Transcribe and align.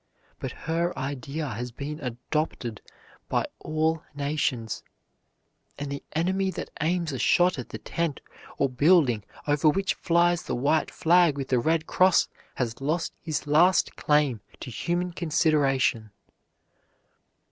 But 0.39 0.51
her 0.65 0.97
idea 0.97 1.47
has 1.47 1.71
been 1.71 1.99
adopted 1.99 2.81
by 3.29 3.45
all 3.59 4.01
nations; 4.15 4.81
and 5.77 5.91
the 5.91 6.01
enemy 6.13 6.49
that 6.49 6.71
aims 6.81 7.11
a 7.11 7.19
shot 7.19 7.59
at 7.59 7.69
the 7.69 7.77
tent 7.77 8.19
or 8.57 8.67
building 8.67 9.23
over 9.47 9.69
which 9.69 9.93
flies 9.93 10.41
the 10.41 10.55
white 10.55 10.89
flag 10.89 11.37
with 11.37 11.49
the 11.49 11.59
red 11.59 11.85
cross 11.85 12.27
has 12.55 12.81
lost 12.81 13.13
his 13.21 13.45
last 13.45 13.95
claim 13.95 14.41
to 14.61 14.71
human 14.71 15.13
consideration. 15.13 16.09